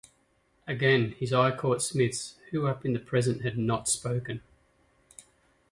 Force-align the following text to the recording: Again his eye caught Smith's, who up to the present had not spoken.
Again 0.67 1.11
his 1.19 1.31
eye 1.31 1.55
caught 1.55 1.79
Smith's, 1.83 2.33
who 2.49 2.65
up 2.65 2.81
to 2.81 2.91
the 2.91 2.97
present 2.97 3.43
had 3.43 3.55
not 3.55 3.87
spoken. 3.87 4.41